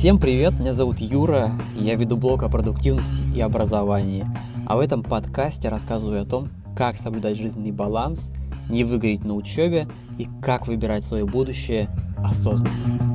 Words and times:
Всем 0.00 0.18
привет, 0.18 0.58
меня 0.58 0.72
зовут 0.72 0.98
Юра, 0.98 1.52
я 1.76 1.94
веду 1.94 2.16
блог 2.16 2.42
о 2.42 2.48
продуктивности 2.48 3.22
и 3.36 3.40
образовании. 3.42 4.24
А 4.66 4.78
в 4.78 4.80
этом 4.80 5.02
подкасте 5.02 5.68
рассказываю 5.68 6.22
о 6.22 6.24
том, 6.24 6.48
как 6.74 6.96
соблюдать 6.96 7.36
жизненный 7.36 7.70
баланс, 7.70 8.30
не 8.70 8.82
выгореть 8.82 9.26
на 9.26 9.34
учебе 9.34 9.88
и 10.16 10.26
как 10.40 10.68
выбирать 10.68 11.04
свое 11.04 11.26
будущее 11.26 11.90
осознанно. 12.16 13.09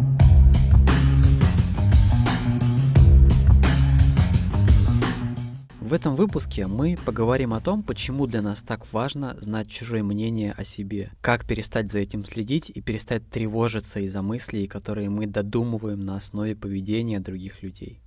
В 5.85 5.93
этом 5.93 6.15
выпуске 6.15 6.65
мы 6.65 6.97
поговорим 7.05 7.53
о 7.53 7.61
том, 7.61 7.83
почему 7.83 8.25
для 8.25 8.41
нас 8.41 8.63
так 8.63 8.91
важно 8.91 9.37
знать 9.39 9.69
чужое 9.69 10.01
мнение 10.01 10.51
о 10.57 10.63
себе, 10.63 11.11
как 11.21 11.45
перестать 11.45 11.91
за 11.91 11.99
этим 11.99 12.25
следить 12.25 12.71
и 12.73 12.81
перестать 12.81 13.29
тревожиться 13.29 13.99
из-за 13.99 14.23
мыслей, 14.23 14.65
которые 14.65 15.11
мы 15.11 15.27
додумываем 15.27 16.03
на 16.03 16.17
основе 16.17 16.55
поведения 16.55 17.19
других 17.19 17.61
людей. 17.61 18.01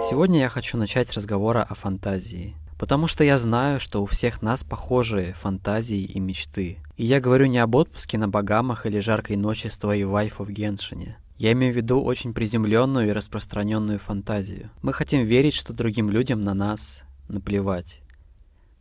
Сегодня 0.00 0.38
я 0.42 0.48
хочу 0.48 0.78
начать 0.78 1.10
с 1.10 1.16
разговора 1.16 1.66
о 1.68 1.74
фантазии. 1.74 2.54
Потому 2.78 3.08
что 3.08 3.24
я 3.24 3.36
знаю, 3.36 3.80
что 3.80 4.00
у 4.00 4.06
всех 4.06 4.42
нас 4.42 4.62
похожие 4.62 5.32
фантазии 5.32 6.02
и 6.02 6.20
мечты. 6.20 6.78
И 6.96 7.04
я 7.04 7.18
говорю 7.18 7.46
не 7.46 7.58
об 7.58 7.74
отпуске 7.74 8.16
на 8.16 8.28
Багамах 8.28 8.86
или 8.86 9.00
жаркой 9.00 9.34
ночи 9.34 9.66
с 9.66 9.76
твоей 9.76 10.04
вайфом 10.04 10.46
в 10.46 10.50
Геншине. 10.50 11.18
Я 11.38 11.52
имею 11.52 11.72
в 11.72 11.76
виду 11.76 12.02
очень 12.02 12.32
приземленную 12.32 13.08
и 13.08 13.12
распространенную 13.12 13.98
фантазию. 13.98 14.70
Мы 14.82 14.92
хотим 14.92 15.24
верить, 15.24 15.54
что 15.54 15.74
другим 15.74 16.08
людям 16.08 16.40
на 16.40 16.54
нас 16.54 17.04
наплевать. 17.28 18.00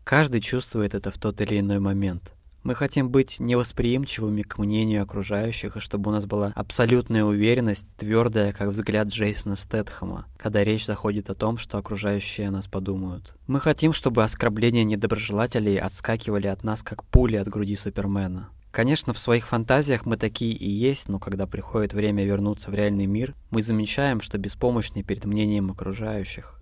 Каждый 0.06 0.40
чувствует 0.40 0.96
это 0.96 1.12
в 1.12 1.18
тот 1.18 1.42
или 1.42 1.60
иной 1.60 1.80
момент. 1.80 2.34
Мы 2.64 2.74
хотим 2.74 3.10
быть 3.10 3.40
невосприимчивыми 3.40 4.42
к 4.42 4.58
мнению 4.58 5.04
окружающих, 5.04 5.78
и 5.78 5.80
чтобы 5.80 6.10
у 6.10 6.14
нас 6.14 6.26
была 6.26 6.52
абсолютная 6.56 7.24
уверенность, 7.24 7.88
твердая, 7.96 8.54
как 8.54 8.70
взгляд 8.70 9.10
Джейсона 9.10 9.56
Стэтхэма, 9.56 10.26
когда 10.36 10.64
речь 10.64 10.88
заходит 10.88 11.30
о 11.30 11.36
том, 11.36 11.58
что 11.58 11.78
окружающие 11.78 12.48
о 12.48 12.52
нас 12.52 12.68
подумают. 12.68 13.38
Мы 13.46 13.60
хотим, 13.60 13.94
чтобы 13.94 14.24
оскорбления 14.24 14.84
недоброжелателей 14.84 15.78
отскакивали 15.78 16.48
от 16.48 16.64
нас, 16.64 16.82
как 16.82 17.04
пули 17.04 17.36
от 17.36 17.48
груди 17.50 17.76
Супермена. 17.76 18.50
Конечно, 18.76 19.14
в 19.14 19.20
своих 19.20 19.48
фантазиях 19.48 20.06
мы 20.06 20.18
такие 20.18 20.52
и 20.52 20.70
есть, 20.70 21.08
но 21.08 21.18
когда 21.18 21.48
приходит 21.48 21.94
время 21.94 22.26
вернуться 22.26 22.70
в 22.70 22.74
реальный 22.74 23.06
мир, 23.06 23.34
мы 23.50 23.62
замечаем, 23.62 24.20
что 24.20 24.38
беспомощны 24.38 25.02
перед 25.02 25.24
мнением 25.24 25.72
окружающих. 25.72 26.60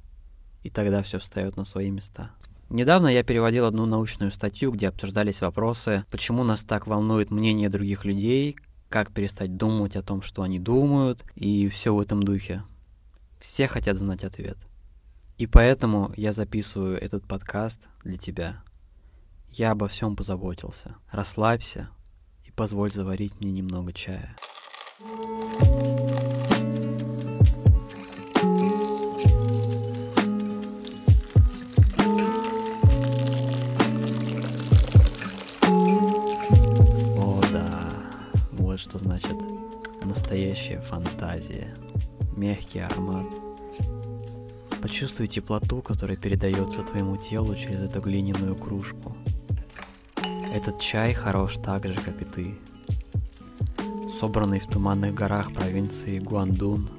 И 0.62 0.70
тогда 0.70 1.02
все 1.02 1.18
встает 1.18 1.58
на 1.58 1.64
свои 1.64 1.90
места. 1.90 2.30
Недавно 2.70 3.08
я 3.08 3.24
переводил 3.24 3.66
одну 3.66 3.88
научную 3.88 4.32
статью, 4.32 4.72
где 4.72 4.90
обсуждались 4.90 5.42
вопросы, 5.42 6.06
почему 6.12 6.44
нас 6.44 6.64
так 6.64 6.86
волнует 6.86 7.32
мнение 7.32 7.68
других 7.68 8.06
людей, 8.06 8.58
как 8.90 9.12
перестать 9.12 9.58
думать 9.58 9.96
о 9.96 10.04
том, 10.04 10.22
что 10.22 10.44
они 10.44 10.60
думают, 10.60 11.26
и 11.34 11.68
все 11.68 11.96
в 11.96 12.00
этом 12.00 12.22
духе. 12.22 12.62
Все 13.40 13.68
хотят 13.68 13.98
знать 13.98 14.24
ответ. 14.24 14.60
И 15.40 15.48
поэтому 15.48 16.14
я 16.16 16.32
записываю 16.32 17.02
этот 17.02 17.28
подкаст 17.28 17.90
для 18.04 18.18
тебя. 18.18 18.64
Я 19.50 19.72
обо 19.72 19.88
всем 19.88 20.16
позаботился. 20.16 20.96
Расслабься, 21.12 21.90
позволь 22.56 22.92
заварить 22.92 23.40
мне 23.40 23.52
немного 23.52 23.94
чая. 23.94 24.36
О 37.18 37.42
да, 37.52 37.94
вот 38.52 38.80
что 38.80 39.00
значит 39.00 39.36
настоящая 40.04 40.80
фантазия. 40.80 41.76
Мягкий 42.36 42.80
аромат. 42.80 43.28
Почувствуй 44.82 45.28
теплоту, 45.28 45.82
которая 45.82 46.18
передается 46.18 46.84
твоему 46.84 47.18
телу 47.18 47.56
через 47.56 47.80
эту 47.80 48.02
глиняную 48.02 48.56
кружку– 48.56 49.16
этот 50.64 50.80
чай 50.80 51.14
хорош 51.14 51.58
так 51.58 51.86
же, 51.86 51.96
как 51.96 52.22
и 52.22 52.26
ты. 52.26 52.56
Собранный 54.18 54.60
в 54.60 54.66
туманных 54.66 55.14
горах 55.14 55.52
провинции 55.52 56.20
Гуандун. 56.20 56.90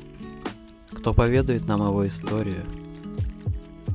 Кто 0.91 1.14
поведает 1.14 1.66
нам 1.66 1.80
его 1.80 2.06
историю? 2.06 2.62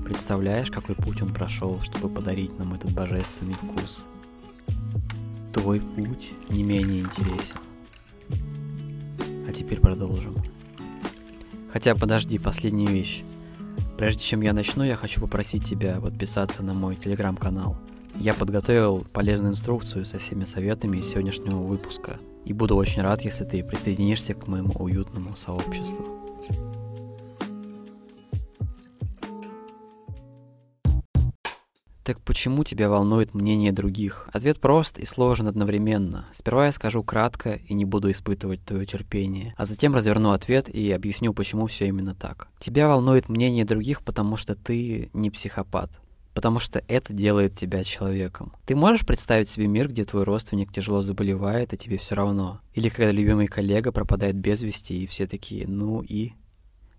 Представляешь, 0.03 0.71
какой 0.71 0.95
путь 0.95 1.21
он 1.21 1.35
прошел, 1.35 1.79
чтобы 1.81 2.09
подарить 2.09 2.57
нам 2.57 2.73
этот 2.73 2.91
божественный 2.93 3.53
вкус? 3.53 4.05
Твой 5.53 5.81
путь 5.81 6.33
не 6.49 6.63
менее 6.63 7.01
интересен. 7.01 7.57
А 9.47 9.51
теперь 9.53 9.79
продолжим. 9.79 10.35
Хотя 11.71 11.93
подожди, 11.93 12.39
последняя 12.39 12.87
вещь. 12.87 13.21
Прежде 13.99 14.23
чем 14.23 14.41
я 14.41 14.53
начну, 14.53 14.83
я 14.83 14.95
хочу 14.95 15.21
попросить 15.21 15.63
тебя 15.63 16.01
подписаться 16.01 16.63
на 16.63 16.73
мой 16.73 16.95
телеграм-канал– 16.95 17.77
я 18.15 18.33
подготовил 18.33 19.05
полезную 19.13 19.51
инструкцию 19.51 20.05
со 20.05 20.17
всеми 20.17 20.43
советами 20.43 20.97
из 20.97 21.09
сегодняшнего 21.09 21.57
выпуска 21.57 22.19
и 22.45 22.53
буду 22.53 22.75
очень 22.75 23.01
рад, 23.01 23.21
если 23.21 23.45
ты 23.45 23.63
присоединишься 23.63 24.33
к 24.33 24.47
моему 24.47 24.73
уютному 24.73 25.35
сообществу. 25.35 26.05
Так 32.09 32.21
почему 32.21 32.63
тебя 32.63 32.89
волнует 32.89 33.35
мнение 33.35 33.71
других? 33.71 34.29
Ответ 34.33 34.59
прост 34.59 34.97
и 34.97 35.05
сложен 35.05 35.47
одновременно. 35.47 36.25
Сперва 36.31 36.65
я 36.65 36.71
скажу 36.71 37.03
кратко 37.03 37.53
и 37.53 37.75
не 37.75 37.85
буду 37.85 38.09
испытывать 38.09 38.65
твое 38.65 38.87
терпение, 38.87 39.53
а 39.57 39.65
затем 39.65 39.93
разверну 39.93 40.31
ответ 40.31 40.69
и 40.69 40.91
объясню, 40.91 41.33
почему 41.35 41.67
все 41.67 41.85
именно 41.85 42.15
так. 42.15 42.47
Тебя 42.57 42.87
волнует 42.87 43.29
мнение 43.29 43.63
других, 43.63 44.01
потому 44.01 44.37
что 44.37 44.55
ты 44.55 45.11
не 45.13 45.29
психопат 45.29 46.01
потому 46.39 46.57
что 46.57 46.81
это 46.87 47.11
делает 47.11 47.57
тебя 47.57 47.83
человеком. 47.83 48.53
Ты 48.65 48.73
можешь 48.73 49.05
представить 49.05 49.49
себе 49.49 49.67
мир, 49.67 49.89
где 49.89 50.05
твой 50.05 50.23
родственник 50.23 50.71
тяжело 50.71 51.01
заболевает, 51.01 51.73
а 51.73 51.75
тебе 51.75 51.97
все 51.97 52.15
равно? 52.15 52.61
Или 52.73 52.87
когда 52.87 53.11
любимый 53.11 53.47
коллега 53.47 53.91
пропадает 53.91 54.37
без 54.37 54.61
вести, 54.61 55.03
и 55.03 55.05
все 55.05 55.27
такие, 55.27 55.67
ну 55.67 56.01
и? 56.01 56.31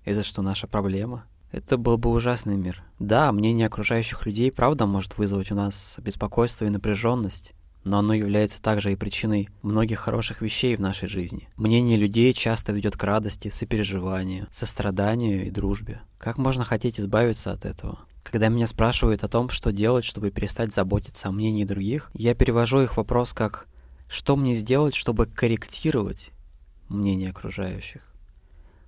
Это 0.04 0.22
что, 0.24 0.42
наша 0.42 0.66
проблема? 0.66 1.24
Это 1.52 1.78
был 1.78 1.96
бы 1.96 2.10
ужасный 2.10 2.58
мир. 2.58 2.84
Да, 2.98 3.32
мнение 3.32 3.68
окружающих 3.68 4.26
людей 4.26 4.52
правда 4.52 4.84
может 4.84 5.16
вызвать 5.16 5.50
у 5.50 5.54
нас 5.54 5.98
беспокойство 6.02 6.66
и 6.66 6.68
напряженность, 6.68 7.54
но 7.82 8.00
оно 8.00 8.12
является 8.12 8.60
также 8.60 8.92
и 8.92 8.96
причиной 8.96 9.48
многих 9.62 10.00
хороших 10.00 10.42
вещей 10.42 10.76
в 10.76 10.80
нашей 10.80 11.08
жизни. 11.08 11.48
Мнение 11.56 11.96
людей 11.96 12.34
часто 12.34 12.72
ведет 12.72 12.98
к 12.98 13.04
радости, 13.04 13.48
сопереживанию, 13.48 14.48
состраданию 14.50 15.46
и 15.46 15.50
дружбе. 15.50 16.02
Как 16.18 16.36
можно 16.36 16.62
хотеть 16.62 17.00
избавиться 17.00 17.52
от 17.52 17.64
этого? 17.64 18.00
Когда 18.22 18.48
меня 18.48 18.66
спрашивают 18.66 19.24
о 19.24 19.28
том, 19.28 19.48
что 19.48 19.72
делать, 19.72 20.04
чтобы 20.04 20.30
перестать 20.30 20.74
заботиться 20.74 21.28
о 21.28 21.32
мнении 21.32 21.64
других, 21.64 22.10
я 22.14 22.34
перевожу 22.34 22.80
их 22.80 22.96
вопрос 22.96 23.32
как 23.32 23.66
«что 24.08 24.36
мне 24.36 24.54
сделать, 24.54 24.94
чтобы 24.94 25.26
корректировать 25.26 26.30
мнение 26.88 27.30
окружающих?» 27.30 28.02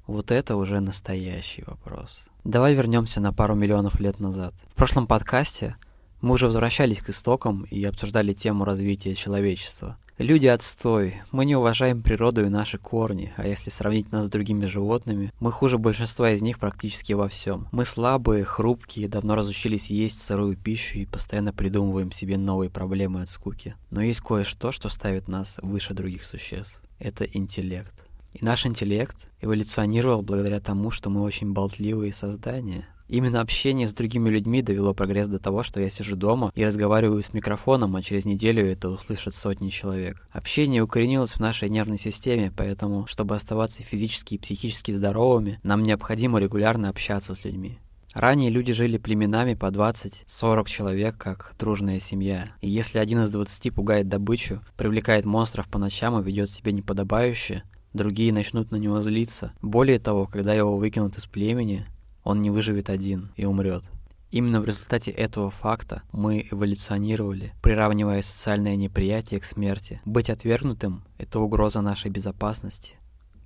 Вот 0.06 0.30
это 0.30 0.56
уже 0.56 0.80
настоящий 0.80 1.62
вопрос. 1.66 2.24
Давай 2.44 2.74
вернемся 2.74 3.20
на 3.20 3.32
пару 3.32 3.54
миллионов 3.54 4.00
лет 4.00 4.18
назад. 4.18 4.52
В 4.66 4.74
прошлом 4.74 5.06
подкасте 5.06 5.76
мы 6.22 6.34
уже 6.34 6.46
возвращались 6.46 7.00
к 7.00 7.10
истокам 7.10 7.64
и 7.64 7.84
обсуждали 7.84 8.32
тему 8.32 8.64
развития 8.64 9.14
человечества. 9.14 9.96
Люди 10.18 10.46
отстой, 10.46 11.16
мы 11.32 11.44
не 11.44 11.56
уважаем 11.56 12.00
природу 12.00 12.44
и 12.44 12.48
наши 12.48 12.78
корни, 12.78 13.32
а 13.36 13.46
если 13.46 13.70
сравнить 13.70 14.12
нас 14.12 14.26
с 14.26 14.28
другими 14.28 14.66
животными, 14.66 15.32
мы 15.40 15.50
хуже 15.50 15.78
большинства 15.78 16.30
из 16.30 16.42
них 16.42 16.60
практически 16.60 17.12
во 17.12 17.28
всем. 17.28 17.66
Мы 17.72 17.84
слабые, 17.84 18.44
хрупкие, 18.44 19.08
давно 19.08 19.34
разучились 19.34 19.90
есть 19.90 20.22
сырую 20.22 20.56
пищу 20.56 20.98
и 20.98 21.06
постоянно 21.06 21.52
придумываем 21.52 22.12
себе 22.12 22.38
новые 22.38 22.70
проблемы 22.70 23.22
от 23.22 23.30
скуки. 23.30 23.74
Но 23.90 24.00
есть 24.00 24.20
кое-что, 24.20 24.70
что 24.70 24.88
ставит 24.88 25.26
нас 25.26 25.58
выше 25.60 25.92
других 25.92 26.24
существ. 26.24 26.80
Это 27.00 27.24
интеллект. 27.24 28.04
И 28.32 28.44
наш 28.44 28.64
интеллект 28.64 29.28
эволюционировал 29.40 30.22
благодаря 30.22 30.60
тому, 30.60 30.90
что 30.90 31.10
мы 31.10 31.22
очень 31.22 31.52
болтливые 31.52 32.12
создания. 32.12 32.86
Именно 33.12 33.42
общение 33.42 33.86
с 33.86 33.92
другими 33.92 34.30
людьми 34.30 34.62
довело 34.62 34.94
прогресс 34.94 35.28
до 35.28 35.38
того, 35.38 35.62
что 35.62 35.82
я 35.82 35.90
сижу 35.90 36.16
дома 36.16 36.50
и 36.54 36.64
разговариваю 36.64 37.22
с 37.22 37.34
микрофоном, 37.34 37.94
а 37.94 38.00
через 38.00 38.24
неделю 38.24 38.66
это 38.66 38.88
услышат 38.88 39.34
сотни 39.34 39.68
человек. 39.68 40.26
Общение 40.30 40.80
укоренилось 40.80 41.32
в 41.32 41.40
нашей 41.40 41.68
нервной 41.68 41.98
системе, 41.98 42.50
поэтому, 42.56 43.06
чтобы 43.06 43.34
оставаться 43.34 43.82
физически 43.82 44.36
и 44.36 44.38
психически 44.38 44.92
здоровыми, 44.92 45.60
нам 45.62 45.82
необходимо 45.82 46.38
регулярно 46.38 46.88
общаться 46.88 47.34
с 47.34 47.44
людьми. 47.44 47.80
Ранее 48.14 48.48
люди 48.48 48.72
жили 48.72 48.96
племенами 48.96 49.52
по 49.52 49.66
20-40 49.66 50.66
человек, 50.70 51.18
как 51.18 51.54
дружная 51.58 52.00
семья. 52.00 52.52
И 52.62 52.70
если 52.70 52.98
один 52.98 53.24
из 53.24 53.30
20 53.30 53.74
пугает 53.74 54.08
добычу, 54.08 54.62
привлекает 54.78 55.26
монстров 55.26 55.68
по 55.68 55.78
ночам 55.78 56.18
и 56.18 56.24
ведет 56.24 56.48
себя 56.48 56.72
неподобающе, 56.72 57.62
другие 57.92 58.32
начнут 58.32 58.70
на 58.70 58.76
него 58.76 59.02
злиться. 59.02 59.52
Более 59.60 59.98
того, 59.98 60.26
когда 60.26 60.54
его 60.54 60.78
выкинут 60.78 61.18
из 61.18 61.26
племени, 61.26 61.86
он 62.24 62.40
не 62.40 62.50
выживет 62.50 62.90
один 62.90 63.32
и 63.36 63.44
умрет. 63.44 63.84
Именно 64.30 64.62
в 64.62 64.64
результате 64.64 65.10
этого 65.10 65.50
факта 65.50 66.02
мы 66.10 66.48
эволюционировали, 66.50 67.52
приравнивая 67.62 68.22
социальное 68.22 68.76
неприятие 68.76 69.40
к 69.40 69.44
смерти. 69.44 70.00
Быть 70.06 70.30
отвергнутым— 70.30 71.04
это 71.18 71.38
угроза 71.38 71.82
нашей 71.82 72.10
безопасности, 72.10 72.96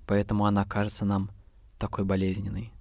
поэтому 0.06 0.46
она 0.46 0.64
кажется 0.64 1.04
нам 1.04 1.30
такой 1.78 2.04
болезненной. 2.04 2.72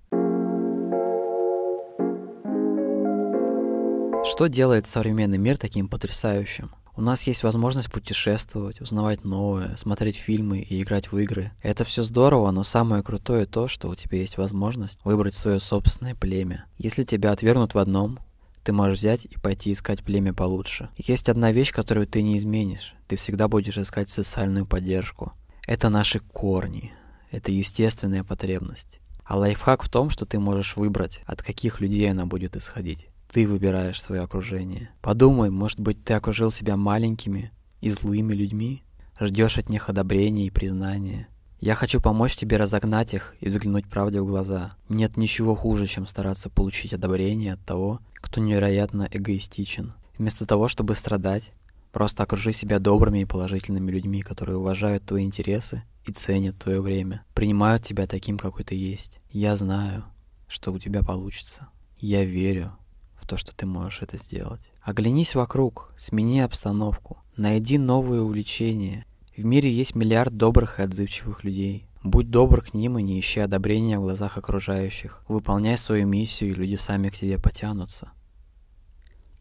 Что 4.23 4.47
делает 4.47 4.85
современный 4.85 5.37
мир 5.37 5.57
таким 5.57 5.87
потрясающим? 5.87 6.71
У 6.97 7.01
нас 7.01 7.23
есть 7.23 7.43
возможность 7.43 7.91
путешествовать, 7.91 8.79
узнавать 8.79 9.25
новое, 9.25 9.75
смотреть 9.75 10.15
фильмы 10.15 10.59
и 10.59 10.81
играть 10.81 11.11
в 11.11 11.17
игры. 11.17 11.51
Это 11.61 11.83
все 11.83 12.03
здорово, 12.03 12.51
но 12.51 12.63
самое 12.63 13.03
крутое 13.03 13.45
то, 13.45 13.67
что 13.67 13.89
у 13.89 13.95
тебя 13.95 14.19
есть 14.19 14.37
возможность 14.37 14.99
выбрать 15.03 15.35
свое 15.35 15.59
собственное 15.59 16.15
племя. 16.15 16.65
Если 16.77 17.03
тебя 17.03 17.33
отвергнут 17.33 17.73
в 17.73 17.79
одном, 17.79 18.19
ты 18.63 18.71
можешь 18.71 18.99
взять 18.99 19.25
и 19.25 19.37
пойти 19.37 19.73
искать 19.73 20.03
племя 20.03 20.33
получше. 20.33 20.89
Есть 20.95 21.27
одна 21.27 21.51
вещь, 21.51 21.73
которую 21.73 22.07
ты 22.07 22.21
не 22.21 22.37
изменишь. 22.37 22.95
Ты 23.07 23.17
всегда 23.17 23.49
будешь 23.49 23.77
искать 23.77 24.09
социальную 24.09 24.65
поддержку. 24.65 25.33
Это 25.67 25.89
наши 25.89 26.21
корни. 26.21 26.93
Это 27.29 27.51
естественная 27.51 28.23
потребность. 28.23 29.01
А 29.25 29.37
лайфхак 29.37 29.83
в 29.83 29.89
том, 29.89 30.09
что 30.09 30.25
ты 30.25 30.39
можешь 30.39 30.77
выбрать, 30.77 31.21
от 31.25 31.43
каких 31.43 31.81
людей 31.81 32.09
она 32.09 32.25
будет 32.25 32.55
исходить. 32.55 33.09
Ты 33.35 33.49
выбираешь 33.49 34.01
свое 34.01 34.21
окружение. 34.21 34.91
Подумай, 35.01 35.49
может 35.49 35.81
быть, 35.81 36.01
ты 36.05 36.13
окружил 36.13 36.51
себя 36.51 36.77
маленькими 36.77 37.51
и 37.81 37.89
злыми 37.89 38.33
людьми, 38.33 38.81
ждешь 39.19 39.57
от 39.57 39.67
них 39.67 39.89
одобрения 39.89 40.47
и 40.47 40.49
признания. 40.49 41.27
Я 41.59 41.75
хочу 41.75 41.99
помочь 41.99 42.37
тебе 42.37 42.55
разогнать 42.55 43.13
их 43.13 43.35
и 43.41 43.49
взглянуть 43.49 43.89
правде 43.89 44.21
в 44.21 44.25
глаза. 44.25 44.77
Нет 44.87 45.17
ничего 45.17 45.53
хуже, 45.53 45.85
чем 45.85 46.07
стараться 46.07 46.49
получить 46.49 46.93
одобрение 46.93 47.55
от 47.55 47.65
того, 47.65 47.99
кто 48.13 48.39
невероятно 48.39 49.09
эгоистичен. 49.11 49.95
Вместо 50.17 50.45
того, 50.45 50.69
чтобы 50.69 50.95
страдать, 50.95 51.51
просто 51.91 52.23
окружи 52.23 52.53
себя 52.53 52.79
добрыми 52.79 53.19
и 53.19 53.25
положительными 53.25 53.91
людьми, 53.91 54.21
которые 54.21 54.59
уважают 54.59 55.03
твои 55.03 55.25
интересы 55.25 55.83
и 56.05 56.13
ценят 56.13 56.57
твое 56.57 56.79
время, 56.79 57.25
принимают 57.33 57.83
тебя 57.83 58.07
таким, 58.07 58.37
какой 58.37 58.63
ты 58.63 58.75
есть. 58.75 59.19
Я 59.29 59.57
знаю, 59.57 60.05
что 60.47 60.71
у 60.71 60.79
тебя 60.79 61.03
получится. 61.03 61.67
Я 61.97 62.23
верю, 62.23 62.77
то, 63.25 63.37
что 63.37 63.55
ты 63.55 63.65
можешь 63.65 64.01
это 64.01 64.17
сделать. 64.17 64.71
Оглянись 64.81 65.35
вокруг, 65.35 65.93
смени 65.97 66.39
обстановку, 66.41 67.17
найди 67.37 67.77
новые 67.77 68.21
увлечения. 68.21 69.05
В 69.35 69.43
мире 69.43 69.71
есть 69.71 69.95
миллиард 69.95 70.37
добрых 70.37 70.79
и 70.79 70.83
отзывчивых 70.83 71.43
людей. 71.43 71.87
Будь 72.03 72.29
добр 72.29 72.61
к 72.61 72.73
ним 72.73 72.99
и 72.99 73.03
не 73.03 73.19
ищи 73.19 73.39
одобрения 73.39 73.97
в 73.97 74.03
глазах 74.03 74.37
окружающих. 74.37 75.23
Выполняй 75.27 75.75
свою 75.77 76.05
миссию, 76.05 76.51
и 76.51 76.53
люди 76.53 76.75
сами 76.75 77.09
к 77.09 77.15
тебе 77.15 77.39
потянутся. 77.39 78.11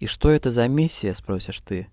И 0.00 0.06
что 0.06 0.30
это 0.30 0.50
за 0.50 0.66
миссия, 0.66 1.14
спросишь 1.14 1.60
ты? 1.60 1.88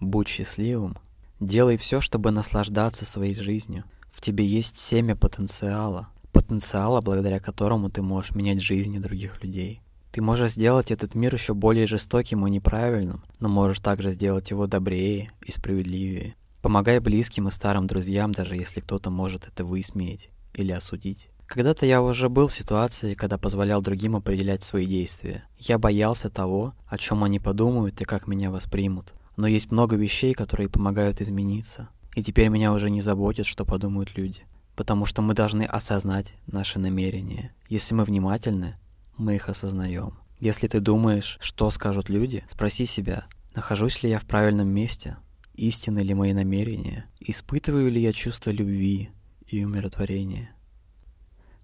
Будь 0.00 0.28
счастливым. 0.28 0.98
Делай 1.38 1.76
все, 1.76 2.00
чтобы 2.00 2.32
наслаждаться 2.32 3.04
своей 3.04 3.34
жизнью. 3.34 3.84
В 4.10 4.20
тебе 4.20 4.44
есть 4.44 4.76
семя 4.76 5.16
потенциала. 5.16 6.08
Потенциала, 6.32 7.00
благодаря 7.00 7.40
которому 7.40 7.90
ты 7.90 8.02
можешь 8.02 8.34
менять 8.34 8.60
жизни 8.60 8.98
других 8.98 9.42
людей. 9.42 9.82
Ты 10.12 10.20
можешь 10.20 10.52
сделать 10.52 10.90
этот 10.90 11.14
мир 11.14 11.32
еще 11.34 11.54
более 11.54 11.86
жестоким 11.86 12.46
и 12.46 12.50
неправильным, 12.50 13.24
но 13.40 13.48
можешь 13.48 13.80
также 13.80 14.12
сделать 14.12 14.50
его 14.50 14.66
добрее 14.66 15.30
и 15.42 15.50
справедливее. 15.50 16.34
Помогай 16.60 17.00
близким 17.00 17.48
и 17.48 17.50
старым 17.50 17.86
друзьям, 17.86 18.30
даже 18.32 18.54
если 18.54 18.80
кто-то 18.80 19.08
может 19.08 19.48
это 19.48 19.64
высмеять 19.64 20.28
или 20.52 20.70
осудить. 20.70 21.28
Когда-то 21.46 21.86
я 21.86 22.02
уже 22.02 22.28
был 22.28 22.48
в 22.48 22.54
ситуации, 22.54 23.14
когда 23.14 23.38
позволял 23.38 23.80
другим 23.80 24.14
определять 24.14 24.62
свои 24.62 24.86
действия. 24.86 25.44
Я 25.58 25.78
боялся 25.78 26.28
того, 26.28 26.74
о 26.86 26.98
чем 26.98 27.24
они 27.24 27.40
подумают 27.40 28.00
и 28.00 28.04
как 28.04 28.26
меня 28.26 28.50
воспримут. 28.50 29.14
Но 29.36 29.46
есть 29.46 29.70
много 29.70 29.96
вещей, 29.96 30.34
которые 30.34 30.68
помогают 30.68 31.22
измениться. 31.22 31.88
И 32.14 32.22
теперь 32.22 32.48
меня 32.48 32.72
уже 32.72 32.90
не 32.90 33.00
заботит, 33.00 33.46
что 33.46 33.64
подумают 33.64 34.16
люди. 34.16 34.44
Потому 34.76 35.06
что 35.06 35.22
мы 35.22 35.32
должны 35.34 35.62
осознать 35.62 36.34
наши 36.46 36.78
намерения. 36.78 37.54
Если 37.68 37.94
мы 37.94 38.04
внимательны, 38.04 38.76
мы 39.22 39.36
их 39.36 39.48
осознаем. 39.48 40.18
Если 40.40 40.66
ты 40.66 40.80
думаешь, 40.80 41.38
что 41.40 41.70
скажут 41.70 42.08
люди, 42.08 42.44
спроси 42.48 42.84
себя, 42.84 43.24
нахожусь 43.54 44.02
ли 44.02 44.10
я 44.10 44.18
в 44.18 44.24
правильном 44.24 44.68
месте, 44.68 45.16
истинны 45.54 46.00
ли 46.00 46.14
мои 46.14 46.32
намерения, 46.32 47.06
испытываю 47.20 47.90
ли 47.90 48.02
я 48.02 48.12
чувство 48.12 48.50
любви 48.50 49.10
и 49.46 49.64
умиротворения. 49.64 50.50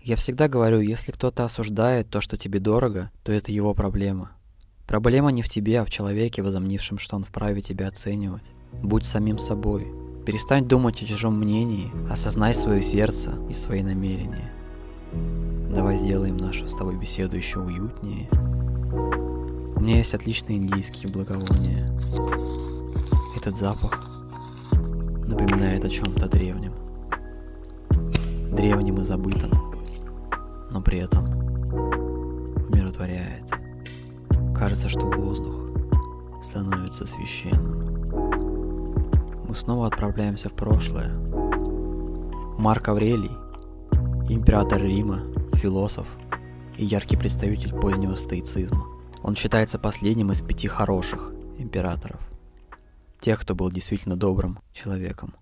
Я 0.00 0.16
всегда 0.16 0.48
говорю, 0.48 0.80
если 0.80 1.12
кто-то 1.12 1.44
осуждает 1.44 2.08
то, 2.08 2.20
что 2.20 2.38
тебе 2.38 2.60
дорого, 2.60 3.10
то 3.24 3.32
это 3.32 3.50
его 3.50 3.74
проблема. 3.74 4.32
Проблема 4.86 5.30
не 5.32 5.42
в 5.42 5.48
тебе, 5.48 5.80
а 5.80 5.84
в 5.84 5.90
человеке, 5.90 6.42
возомнившем, 6.42 6.98
что 6.98 7.16
он 7.16 7.24
вправе 7.24 7.60
тебя 7.60 7.88
оценивать. 7.88 8.44
Будь 8.72 9.04
самим 9.04 9.38
собой. 9.38 9.86
Перестань 10.24 10.66
думать 10.66 11.02
о 11.02 11.06
чужом 11.06 11.38
мнении, 11.38 11.90
осознай 12.10 12.54
свое 12.54 12.80
сердце 12.80 13.34
и 13.50 13.52
свои 13.52 13.82
намерения. 13.82 14.52
Давай 15.70 15.96
сделаем 15.96 16.36
нашу 16.38 16.66
с 16.66 16.74
тобой 16.74 16.96
беседу 16.96 17.36
еще 17.36 17.60
уютнее. 17.60 18.28
У 19.76 19.80
меня 19.80 19.98
есть 19.98 20.14
отличные 20.14 20.58
индийские 20.58 21.12
благовония. 21.12 21.86
Этот 23.36 23.56
запах 23.56 24.00
напоминает 25.26 25.84
о 25.84 25.90
чем-то 25.90 26.26
древнем. 26.28 26.72
Древнем 28.50 29.00
и 29.00 29.04
забытом, 29.04 29.50
но 30.70 30.80
при 30.80 30.98
этом 30.98 31.26
умиротворяет. 32.68 33.44
Кажется, 34.56 34.88
что 34.88 35.06
воздух 35.06 35.68
становится 36.42 37.06
священным. 37.06 38.08
Мы 39.46 39.54
снова 39.54 39.86
отправляемся 39.86 40.48
в 40.48 40.54
прошлое. 40.54 41.14
Марк 42.58 42.88
Аврелий, 42.88 43.36
император 44.28 44.82
Рима, 44.82 45.20
философ 45.58 46.06
и 46.76 46.84
яркий 46.84 47.16
представитель 47.16 47.74
позднего 47.74 48.14
стоицизма. 48.14 48.86
Он 49.22 49.34
считается 49.34 49.78
последним 49.78 50.30
из 50.30 50.40
пяти 50.40 50.68
хороших 50.68 51.32
императоров, 51.58 52.20
тех, 53.20 53.40
кто 53.40 53.54
был 53.54 53.70
действительно 53.70 54.16
добрым 54.16 54.60
человеком. 54.72 55.34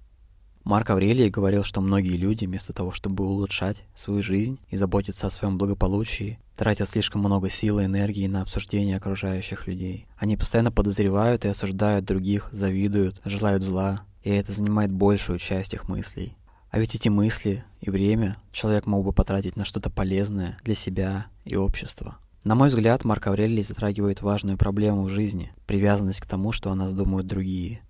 Марк 0.64 0.90
Аврелий 0.90 1.28
говорил, 1.28 1.62
что 1.62 1.80
многие 1.80 2.16
люди, 2.16 2.44
вместо 2.44 2.72
того, 2.72 2.90
чтобы 2.90 3.24
улучшать 3.24 3.84
свою 3.94 4.20
жизнь 4.20 4.58
и 4.68 4.76
заботиться 4.76 5.28
о 5.28 5.30
своем 5.30 5.58
благополучии, 5.58 6.40
тратят 6.56 6.88
слишком 6.88 7.20
много 7.20 7.48
сил 7.48 7.78
и 7.78 7.84
энергии 7.84 8.26
на 8.26 8.42
обсуждение 8.42 8.96
окружающих 8.96 9.68
людей. 9.68 10.06
Они 10.16 10.36
постоянно 10.36 10.72
подозревают 10.72 11.44
и 11.44 11.48
осуждают 11.48 12.04
других, 12.04 12.48
завидуют, 12.50 13.20
желают 13.24 13.62
зла, 13.62 14.02
и 14.24 14.30
это 14.30 14.50
занимает 14.50 14.90
большую 14.90 15.38
часть 15.38 15.72
их 15.72 15.88
мыслей. 15.88 16.36
А 16.76 16.78
ведь 16.78 16.94
эти 16.94 17.08
мысли 17.08 17.64
и 17.80 17.88
время 17.88 18.36
человек 18.52 18.84
мог 18.84 19.02
бы 19.02 19.10
потратить 19.10 19.56
на 19.56 19.64
что-то 19.64 19.88
полезное 19.88 20.58
для 20.62 20.74
себя 20.74 21.28
и 21.46 21.56
общества. 21.56 22.18
На 22.44 22.54
мой 22.54 22.68
взгляд, 22.68 23.02
Марк 23.02 23.28
Аврелий 23.28 23.62
затрагивает 23.62 24.20
важную 24.20 24.58
проблему 24.58 25.04
в 25.04 25.08
жизни– 25.08 25.54
привязанность 25.66 26.20
к 26.20 26.26
тому, 26.26 26.52
что 26.52 26.70
о 26.70 26.74
нас 26.74 26.92
думают 26.92 27.26
другие. 27.26 27.80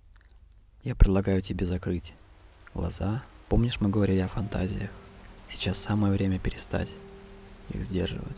Я 0.85 0.95
предлагаю 0.95 1.41
тебе 1.41 1.65
закрыть 1.65 2.13
глаза. 2.73 3.23
Помнишь, 3.49 3.81
мы 3.81 3.89
говорили 3.89 4.19
о 4.19 4.29
фантазиях? 4.29 4.91
Сейчас 5.49 5.77
самое 5.77 6.13
время 6.13 6.39
перестать 6.39 6.95
их 7.73 7.83
сдерживать. 7.83 8.37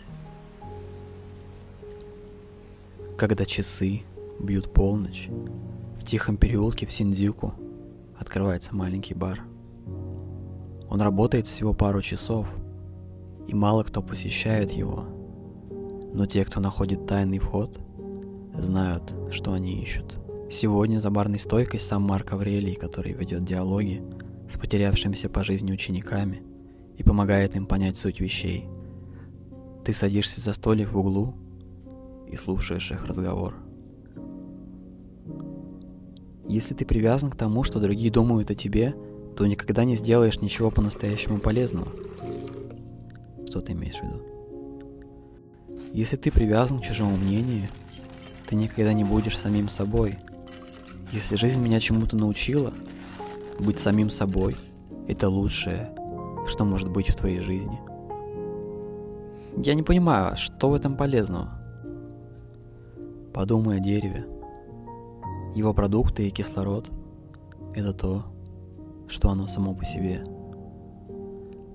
Когда 3.19 3.45
часы 3.45 4.01
бьют 4.39 4.73
полночь, 4.73 5.29
в 6.01 6.05
тихом 6.05 6.37
переулке 6.37 6.87
в 6.87 6.91
Синдзюку 6.91 7.53
открывается 8.17 8.73
маленький 8.73 9.13
бар– 9.13 9.43
он 10.89 11.01
работает 11.01 11.47
всего 11.47 11.73
пару 11.73 12.01
часов, 12.01 12.47
и 13.47 13.53
мало 13.53 13.83
кто 13.83 14.01
посещает 14.01 14.71
его. 14.71 15.05
Но 16.13 16.25
те, 16.25 16.43
кто 16.43 16.59
находит 16.59 17.05
тайный 17.05 17.37
вход, 17.37 17.79
знают, 18.55 19.13
что 19.29 19.53
они 19.53 19.81
ищут. 19.81 20.19
Сегодня 20.49 20.97
за 20.97 21.11
барной 21.11 21.39
стойкой 21.39 21.79
сам 21.79 22.01
Марк 22.03 22.33
Аврелий, 22.33 22.73
который 22.73 23.13
ведет 23.13 23.43
диалоги 23.43 24.01
с 24.49 24.57
потерявшимися 24.57 25.29
по 25.29 25.43
жизни 25.43 25.71
учениками 25.71 26.41
и 26.97 27.03
помогает 27.03 27.55
им 27.55 27.67
понять 27.67 27.97
суть 27.97 28.19
вещей. 28.19 28.67
Ты 29.85 29.93
садишься 29.93 30.41
за 30.41 30.53
столик 30.53 30.91
в 30.91 30.97
углу 30.97 31.35
и 32.27 32.35
слушаешь 32.35 32.91
их 32.91 33.05
разговор. 33.05 33.55
Если 36.47 36.73
ты 36.73 36.83
привязан 36.83 37.29
к 37.29 37.35
тому, 37.35 37.63
что 37.63 37.79
другие 37.79 38.11
думают 38.11 38.49
о 38.49 38.55
тебе– 38.55 38.95
то 39.35 39.45
никогда 39.45 39.83
не 39.83 39.95
сделаешь 39.95 40.41
ничего 40.41 40.69
по-настоящему 40.71 41.37
полезного. 41.37 41.87
Что 43.47 43.61
ты 43.61 43.71
имеешь 43.73 43.95
в 43.95 44.03
виду? 44.03 44.21
Если 45.93 46.17
ты 46.17 46.31
привязан 46.31 46.79
к 46.79 46.83
чужому 46.83 47.17
мнению, 47.17 47.69
ты 48.47 48.55
никогда 48.55 48.93
не 48.93 49.03
будешь 49.03 49.37
самим 49.37 49.69
собой. 49.69 50.17
Если 51.11 51.35
жизнь 51.35 51.59
меня 51.59 51.79
чему-то 51.79 52.15
научила, 52.15 52.73
быть 53.59 53.79
самим 53.79 54.09
собой– 54.09 54.55
это 55.07 55.27
лучшее, 55.29 55.91
что 56.45 56.65
может 56.65 56.89
быть 56.89 57.09
в 57.09 57.15
твоей 57.15 57.39
жизни. 57.39 57.79
Я 59.57 59.73
не 59.73 59.83
понимаю, 59.83 60.37
что 60.37 60.69
в 60.69 60.73
этом 60.73 60.95
полезного? 60.95 61.49
Подумай 63.33 63.77
о 63.77 63.79
дереве. 63.79 64.27
Его 65.55 65.73
продукты 65.73 66.27
и 66.27 66.31
кислород– 66.31 66.89
это 67.73 67.93
то, 67.93 68.25
что 69.09 69.29
оно 69.29 69.47
само 69.47 69.73
по 69.73 69.83
себе. 69.83 70.23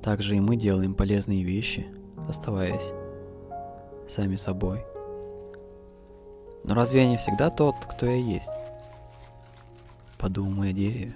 Также 0.03 0.37
и 0.37 0.41
мы 0.41 0.57
делаем 0.57 0.95
полезные 0.95 1.43
вещи, 1.43 1.87
оставаясь 2.29 2.93
сами 4.09 4.37
собой. 4.37 4.85
Но 6.63 6.75
разве 6.75 7.03
я 7.03 7.09
не 7.09 7.17
всегда 7.17 7.51
тот, 7.51 7.75
кто 7.85 8.07
я 8.07 8.17
есть? 8.17 8.51
Подумай 10.19 10.71
о 10.71 10.73
дереве. 10.73 11.15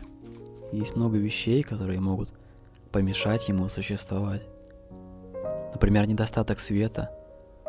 Есть 0.73 0.97
много 0.97 1.17
вещей, 1.17 1.63
которые 1.63 2.01
могут 2.01 2.31
помешать 2.93 3.49
ему 3.49 3.69
существовать. 3.69 4.43
Например, 5.73 6.07
недостаток 6.07 6.61
света, 6.61 7.11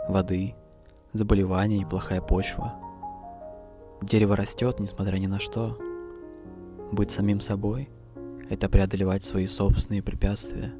воды, 0.07 0.55
заболевания 1.13 1.81
и 1.81 1.85
плохая 1.85 2.21
почва. 2.21 2.75
Дерево 4.01 4.35
растет, 4.35 4.79
несмотря 4.79 5.17
ни 5.17 5.27
на 5.27 5.39
что. 5.39 5.77
Быть 6.91 7.11
самим 7.11 7.39
собой– 7.39 7.89
это 8.49 8.67
преодолевать 8.67 9.23
свои 9.23 9.45
собственные 9.45 10.01
препятствия. 10.01 10.73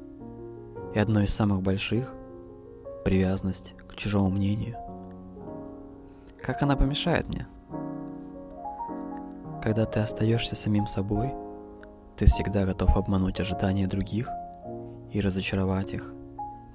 И 0.96 1.00
одно 1.00 1.22
из 1.22 1.34
самых 1.34 1.62
больших– 1.62 2.16
привязанность 3.06 3.76
к 3.88 3.96
чужому 3.96 4.30
мнению. 4.30 4.76
Как 6.42 6.64
она 6.64 6.76
помешает 6.76 7.28
мне? 7.28 7.48
Когда 9.62 9.86
ты 9.86 10.00
остаешься 10.00 10.56
самим 10.56 10.88
собой, 10.88 11.32
ты 12.18 12.26
всегда 12.26 12.66
готов 12.66 12.98
обмануть 12.98 13.40
ожидания 13.40 13.88
других 13.88 14.30
и 15.12 15.22
разочаровать 15.22 15.94
их, 15.94 16.14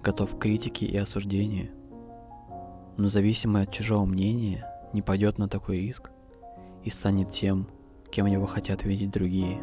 готов 0.02 0.36
к 0.36 0.38
критике 0.38 0.86
и 0.86 0.96
осуждению. 0.96 1.70
Но 2.96 3.08
зависимый 3.08 3.62
от 3.62 3.72
чужого 3.72 4.04
мнения 4.04 4.70
не 4.92 5.02
пойдет 5.02 5.38
на 5.38 5.48
такой 5.48 5.78
риск 5.78 6.12
и 6.84 6.90
станет 6.90 7.30
тем, 7.30 7.68
кем 8.10 8.26
его 8.26 8.46
хотят 8.46 8.84
видеть 8.84 9.10
другие. 9.10 9.60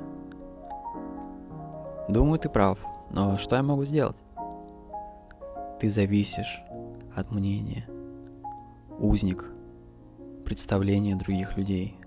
Думаю, 2.08 2.39
ты 2.39 2.50
прав, 2.50 2.79
но 3.10 3.38
что 3.38 3.55
я 3.55 3.63
могу 3.63 3.84
сделать? 3.86 4.17
Ты 5.79 5.89
зависишь 5.89 6.62
от 7.15 7.31
мнения. 7.31 7.88
Узник 9.00 9.51
представления 10.46 11.15
других 11.15 11.58
людей. 11.58 11.98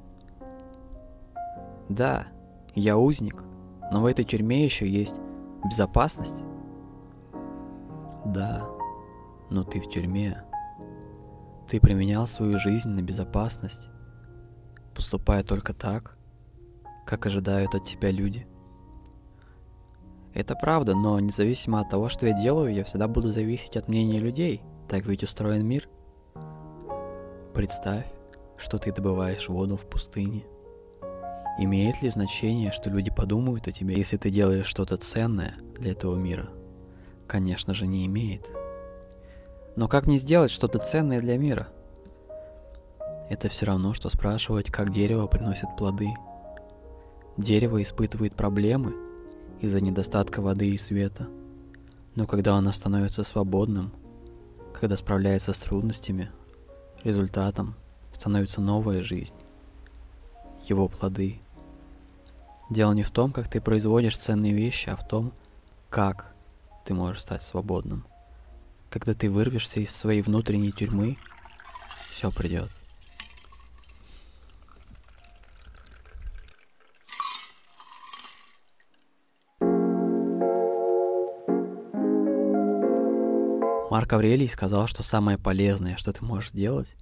Да, 1.88 2.26
я 2.74 2.96
узник, 2.96 3.42
но 3.90 4.00
в 4.02 4.06
этой 4.06 4.24
тюрьме 4.24 4.64
еще 4.64 4.88
есть 4.88 5.16
безопасность. 5.64 6.42
Да, 8.24 8.66
но 9.50 9.64
ты 9.64 9.80
в 9.80 9.88
тюрьме. 9.88 10.44
Ты 11.68 11.80
применял 11.80 12.26
свою 12.26 12.58
жизнь 12.58 12.90
на 12.90 13.02
безопасность, 13.02 13.88
поступая 14.94 15.42
только 15.42 15.72
так, 15.72 16.16
как 17.06 17.26
ожидают 17.26 17.74
от 17.74 17.84
тебя 17.84 18.10
люди. 18.10 18.46
Это 20.34 20.56
правда, 20.56 20.96
но 20.96 21.20
независимо 21.20 21.80
от 21.80 21.90
того, 21.90 22.08
что 22.08 22.26
я 22.26 22.32
делаю, 22.32 22.74
я 22.74 22.82
всегда 22.82 23.06
буду 23.06 23.30
зависеть 23.30 23.76
от 23.76 23.86
мнения 23.86 24.18
людей. 24.18 24.62
Так 24.88 25.06
ведь 25.06 25.22
устроен 25.22 25.64
мир. 25.64 25.88
Представь, 27.54 28.06
что 28.56 28.78
ты 28.78 28.92
добываешь 28.92 29.48
воду 29.48 29.76
в 29.76 29.86
пустыне. 29.86 30.44
Имеет 31.56 32.02
ли 32.02 32.08
значение, 32.08 32.72
что 32.72 32.90
люди 32.90 33.14
подумают 33.14 33.68
о 33.68 33.72
тебе, 33.72 33.94
если 33.94 34.16
ты 34.16 34.30
делаешь 34.30 34.66
что-то 34.66 34.96
ценное 34.96 35.54
для 35.78 35.92
этого 35.92 36.16
мира? 36.16 36.48
Конечно 37.28 37.72
же, 37.72 37.86
не 37.86 38.04
имеет. 38.06 38.50
Но 39.76 39.86
как 39.86 40.08
мне 40.08 40.16
сделать 40.16 40.50
что-то 40.50 40.80
ценное 40.80 41.20
для 41.20 41.38
мира? 41.38 41.68
Это 43.30 43.48
все 43.48 43.66
равно, 43.66 43.94
что 43.94 44.08
спрашивать, 44.08 44.70
как 44.72 44.92
дерево 44.92 45.28
приносит 45.28 45.68
плоды. 45.78 46.08
Дерево 47.36 47.80
испытывает 47.80 48.34
проблемы 48.34 48.94
из-за 49.64 49.80
недостатка 49.80 50.40
воды 50.40 50.68
и 50.70 50.78
света. 50.78 51.28
Но 52.14 52.26
когда 52.26 52.56
оно 52.56 52.70
становится 52.70 53.24
свободным, 53.24 53.92
когда 54.78 54.96
справляется 54.96 55.52
с 55.52 55.58
трудностями, 55.58 56.30
результатом 57.02 57.74
становится 58.12 58.60
новая 58.60 59.02
жизнь, 59.02 59.34
его 60.66 60.88
плоды. 60.88 61.40
Дело 62.70 62.92
не 62.92 63.02
в 63.02 63.10
том, 63.10 63.32
как 63.32 63.48
ты 63.48 63.60
производишь 63.60 64.16
ценные 64.16 64.52
вещи, 64.52 64.88
а 64.88 64.96
в 64.96 65.06
том, 65.06 65.32
как 65.90 66.34
ты 66.84 66.94
можешь 66.94 67.22
стать 67.22 67.42
свободным. 67.42 68.04
Когда 68.90 69.14
ты 69.14 69.30
вырвешься 69.30 69.80
из 69.80 69.94
своей 69.94 70.22
внутренней 70.22 70.72
тюрьмы, 70.72 71.18
все 72.10 72.30
придет. 72.30 72.70
Марк 83.94 84.12
Аврелий 84.12 84.48
сказал, 84.48 84.88
что 84.88 85.04
самое 85.04 85.38
полезное, 85.38 85.96
что 85.96 86.12
ты 86.12 86.24
можешь 86.24 86.50
сделать, 86.50 86.96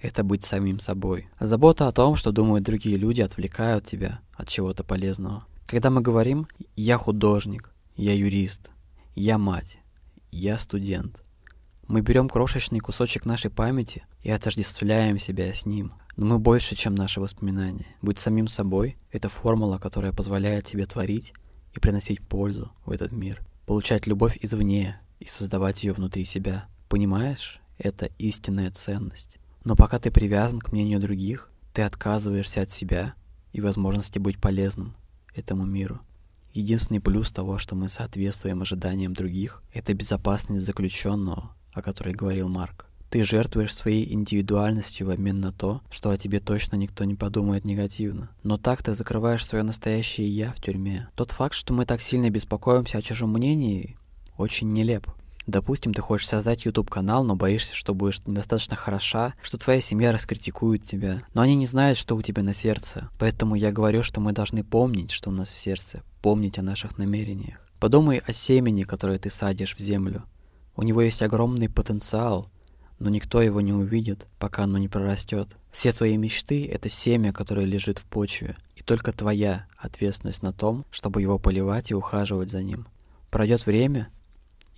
это 0.00 0.24
быть 0.24 0.42
самим 0.42 0.78
собой. 0.78 1.28
Забота 1.38 1.88
о 1.88 1.92
том, 1.92 2.16
что 2.16 2.32
думают 2.32 2.64
другие 2.64 2.96
люди, 2.96 3.20
отвлекают 3.20 3.84
тебя 3.84 4.20
от 4.32 4.48
чего-то 4.48 4.82
полезного. 4.82 5.44
Когда 5.66 5.90
мы 5.90 6.00
говорим 6.00 6.48
«я 6.74 6.96
художник», 6.96 7.70
«я 7.96 8.14
юрист», 8.14 8.70
«я 9.14 9.36
мать», 9.36 9.76
«я 10.30 10.56
студент», 10.56 11.22
мы 11.86 12.00
берем 12.00 12.30
крошечный 12.30 12.80
кусочек 12.80 13.26
нашей 13.26 13.50
памяти 13.50 14.06
и 14.22 14.30
отождествляем 14.30 15.18
себя 15.18 15.52
с 15.52 15.66
ним. 15.66 15.92
Но 16.16 16.24
мы 16.24 16.38
больше, 16.38 16.76
чем 16.76 16.94
наши 16.94 17.20
воспоминания. 17.20 17.94
Быть 18.00 18.18
самим 18.18 18.46
собой— 18.46 18.96
это 19.12 19.28
формула, 19.28 19.76
которая 19.76 20.14
позволяет 20.14 20.64
тебе 20.64 20.86
творить 20.86 21.34
и 21.74 21.78
приносить 21.78 22.26
пользу 22.26 22.72
в 22.86 22.90
этот 22.90 23.12
мир. 23.12 23.42
Получать 23.66 24.06
любовь 24.06 24.38
извне, 24.40 24.98
и 25.20 25.26
создавать 25.26 25.84
ее 25.84 25.92
внутри 25.92 26.24
себя. 26.24 26.66
Понимаешь? 26.88 27.60
Это 27.78 28.06
истинная 28.18 28.70
ценность. 28.70 29.38
Но 29.64 29.76
пока 29.76 29.98
ты 29.98 30.10
привязан 30.10 30.60
к 30.60 30.72
мнению 30.72 31.00
других, 31.00 31.50
ты 31.72 31.82
отказываешься 31.82 32.62
от 32.62 32.70
себя 32.70 33.14
и 33.52 33.60
возможности 33.60 34.18
быть 34.18 34.40
полезным 34.40 34.96
этому 35.34 35.64
миру. 35.64 36.00
Единственный 36.52 37.00
плюс 37.00 37.30
того, 37.30 37.58
что 37.58 37.76
мы 37.76 37.88
соответствуем 37.88 38.62
ожиданиям 38.62 39.12
других, 39.12 39.62
это 39.72 39.94
безопасность 39.94 40.64
заключенного, 40.64 41.54
о 41.72 41.82
которой 41.82 42.14
говорил 42.14 42.48
Марк. 42.48 42.86
Ты 43.10 43.24
жертвуешь 43.24 43.74
своей 43.74 44.12
индивидуальностью 44.12 45.06
в 45.06 45.10
обмен 45.10 45.40
на 45.40 45.50
то, 45.52 45.80
что 45.90 46.10
о 46.10 46.18
тебе 46.18 46.40
точно 46.40 46.76
никто 46.76 47.04
не 47.04 47.14
подумает 47.14 47.64
негативно. 47.64 48.30
Но 48.42 48.58
так 48.58 48.82
ты 48.82 48.92
закрываешь 48.92 49.46
свое 49.46 49.64
настоящее 49.64 50.28
«я» 50.28 50.52
в 50.52 50.60
тюрьме. 50.60 51.08
Тот 51.14 51.30
факт, 51.30 51.54
что 51.54 51.72
мы 51.72 51.86
так 51.86 52.02
сильно 52.02 52.28
беспокоимся 52.28 52.98
о 52.98 53.02
чужом 53.02 53.32
мнении, 53.32 53.96
очень 54.38 54.72
нелеп. 54.72 55.06
Допустим, 55.46 55.94
ты 55.94 56.02
хочешь 56.02 56.28
создать 56.28 56.66
YouTube-канал, 56.66 57.24
но 57.24 57.34
боишься, 57.34 57.74
что 57.74 57.94
будешь 57.94 58.20
недостаточно 58.26 58.76
хороша, 58.76 59.34
что 59.42 59.56
твоя 59.56 59.80
семья 59.80 60.12
раскритикует 60.12 60.84
тебя. 60.84 61.22
Но 61.32 61.40
они 61.40 61.56
не 61.56 61.64
знают, 61.64 61.96
что 61.98 62.16
у 62.16 62.22
тебя 62.22 62.42
на 62.42 62.52
сердце. 62.52 63.08
Поэтому 63.18 63.54
я 63.54 63.72
говорю, 63.72 64.02
что 64.02 64.20
мы 64.20 64.32
должны 64.32 64.62
помнить, 64.62 65.10
что 65.10 65.30
у 65.30 65.32
нас 65.32 65.48
в 65.48 65.58
сердце, 65.58 66.02
помнить 66.20 66.58
о 66.58 66.62
наших 66.62 66.98
намерениях. 66.98 67.58
Подумай 67.80 68.18
о 68.18 68.32
семени, 68.32 68.82
которое 68.82 69.18
ты 69.18 69.30
садишь 69.30 69.74
в 69.74 69.78
землю. 69.78 70.24
У 70.76 70.82
него 70.82 71.00
есть 71.00 71.22
огромный 71.22 71.70
потенциал, 71.70 72.50
но 72.98 73.08
никто 73.08 73.40
его 73.40 73.60
не 73.60 73.72
увидит, 73.72 74.26
пока 74.38 74.64
оно 74.64 74.76
не 74.76 74.88
прорастет. 74.88 75.56
Все 75.70 75.92
твои 75.92 76.16
мечты— 76.16 76.66
это 76.72 76.88
семя, 76.88 77.32
которое 77.32 77.64
лежит 77.64 77.98
в 77.98 78.04
почве, 78.04 78.56
и 78.76 78.82
только 78.82 79.12
твоя 79.12 79.66
ответственность 79.76 80.42
на 80.42 80.52
том, 80.52 80.84
чтобы 80.90 81.22
его 81.22 81.38
поливать 81.38 81.90
и 81.90 81.94
ухаживать 81.94 82.50
за 82.50 82.62
ним. 82.62 82.86
Пройдет 83.30 83.66
время, 83.66 84.08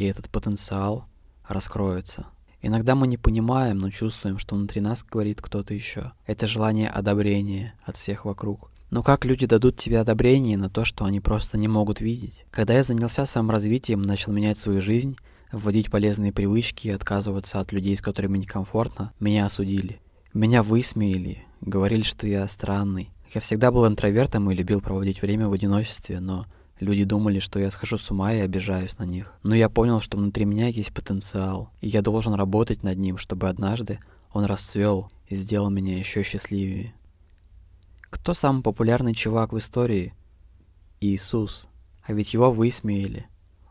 и 0.00 0.04
этот 0.06 0.30
потенциал 0.30 1.04
раскроется. 1.46 2.26
Иногда 2.62 2.94
мы 2.94 3.06
не 3.06 3.16
понимаем, 3.16 3.78
но 3.78 3.90
чувствуем, 3.90 4.38
что 4.38 4.54
внутри 4.54 4.80
нас 4.80 5.04
говорит 5.04 5.40
кто-то 5.40 5.74
еще. 5.74 6.12
Это 6.26 6.46
желание 6.46 6.90
одобрения 6.90 7.74
от 7.84 7.96
всех 7.96 8.24
вокруг. 8.24 8.70
Но 8.90 9.02
как 9.02 9.24
люди 9.24 9.46
дадут 9.46 9.76
тебе 9.76 10.00
одобрение 10.00 10.56
на 10.56 10.68
то, 10.68 10.84
что 10.84 11.04
они 11.04 11.20
просто 11.20 11.56
не 11.56 11.68
могут 11.68 12.00
видеть? 12.00 12.44
Когда 12.50 12.74
я 12.74 12.82
занялся 12.82 13.24
саморазвитием, 13.24 14.02
начал 14.02 14.32
менять 14.32 14.58
свою 14.58 14.80
жизнь, 14.80 15.16
вводить 15.52 15.90
полезные 15.90 16.32
привычки 16.32 16.88
и 16.88 16.92
отказываться 16.92 17.60
от 17.60 17.72
людей, 17.72 17.96
с 17.96 18.02
которыми 18.02 18.38
некомфортно, 18.38 19.12
меня 19.20 19.46
осудили. 19.46 20.00
Меня 20.34 20.62
высмеяли, 20.62 21.44
говорили, 21.60 22.02
что 22.02 22.26
я 22.26 22.46
странный. 22.48 23.10
Я 23.32 23.40
всегда 23.40 23.70
был 23.70 23.86
интровертом 23.86 24.50
и 24.50 24.54
любил 24.54 24.80
проводить 24.80 25.22
время 25.22 25.48
в 25.48 25.52
одиночестве, 25.52 26.20
но 26.20 26.46
Люди 26.80 27.04
думали, 27.04 27.38
что 27.38 27.60
я 27.60 27.70
схожу 27.70 27.98
с 27.98 28.10
ума 28.10 28.32
и 28.32 28.40
обижаюсь 28.40 28.98
на 28.98 29.04
них. 29.04 29.34
Но 29.42 29.54
я 29.54 29.68
понял, 29.68 30.00
что 30.00 30.16
внутри 30.16 30.46
меня 30.46 30.68
есть 30.68 30.94
потенциал, 30.94 31.70
и 31.82 31.88
я 31.88 32.00
должен 32.00 32.32
работать 32.32 32.82
над 32.82 32.96
ним, 32.96 33.18
чтобы 33.18 33.50
однажды 33.50 34.00
он 34.32 34.46
расцвел 34.46 35.10
и 35.28 35.36
сделал 35.36 35.68
меня 35.68 35.98
еще 35.98 36.22
счастливее. 36.22 36.94
Кто 38.00 38.32
самый 38.32 38.62
популярный 38.62 39.14
чувак 39.14 39.52
в 39.52 39.58
истории? 39.58 40.14
Иисус. 41.00 41.68
А 42.02 42.14
ведь 42.14 42.32
его 42.32 42.50
высмеяли. 42.50 43.26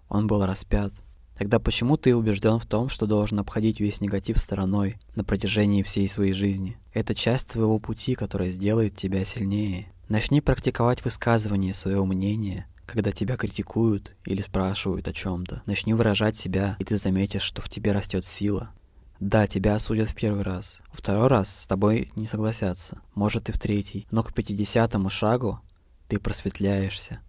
Он 0.07 0.27
был 0.27 0.45
распят. 0.45 0.93
Тогда 1.35 1.57
почему 1.57 1.97
ты 1.97 2.15
убежден 2.15 2.59
в 2.59 2.65
том, 2.65 2.89
что 2.89 3.07
должен 3.07 3.39
обходить 3.39 3.79
весь 3.79 4.01
негатив 4.01 4.37
стороной 4.39 4.97
на 5.15 5.23
протяжении 5.23 5.83
всей 5.83 6.07
своей 6.07 6.33
жизни? 6.33 6.77
Это 6.93 7.15
часть 7.15 7.47
твоего 7.47 7.79
пути, 7.79 8.13
которая 8.13 8.49
сделает 8.49 8.95
тебя 8.95 9.25
сильнее. 9.25 9.91
Начни 10.09 10.41
практиковать 10.41 11.03
высказывание 11.03 11.73
своего 11.73 12.05
мнения, 12.05 12.67
когда 12.89 13.11
тебя 13.11 13.37
критикуют 13.37 14.15
или 14.25 14.41
спрашивают 14.41 15.07
о 15.07 15.13
чем-то. 15.13 15.61
Начни 15.67 15.93
выражать 15.93 16.35
себя, 16.35 16.75
и 16.79 16.83
ты 16.83 16.97
заметишь, 16.97 17.43
что 17.43 17.61
в 17.61 17.69
тебе 17.69 17.91
растет 17.91 18.25
сила. 18.25 18.71
Да, 19.19 19.45
тебя 19.45 19.75
осудят 19.75 20.09
в 20.09 20.15
первый 20.15 20.41
раз. 20.41 20.81
Второй 20.91 21.27
раз 21.27 21.55
с 21.55 21.67
тобой 21.67 22.11
не 22.15 22.25
согласятся. 22.25 23.01
Может 23.13 23.49
и 23.49 23.51
в 23.51 23.59
третий. 23.59 24.07
Но 24.09 24.23
к 24.23 24.33
пятидесятому 24.33 25.11
шагу 25.11 25.59
ты 26.07 26.19
просветляешься 26.19 27.19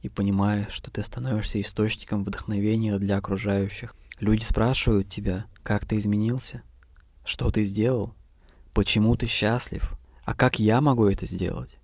и 0.00 0.08
понимаешь, 0.08 0.72
что 0.72 0.90
ты 0.90 1.04
становишься 1.04 1.60
источником 1.60 2.24
вдохновения 2.24 2.96
для 2.98 3.18
окружающих. 3.18 3.94
Люди 4.20 4.42
спрашивают 4.42 5.10
тебя, 5.10 5.44
как 5.62 5.84
ты 5.84 5.98
изменился, 5.98 6.62
что 7.24 7.50
ты 7.50 7.64
сделал, 7.64 8.14
почему 8.72 9.16
ты 9.16 9.26
счастлив, 9.26 9.98
а 10.24 10.34
как 10.34 10.58
я 10.58 10.80
могу 10.80 11.06
это 11.08 11.26
сделать? 11.26 11.79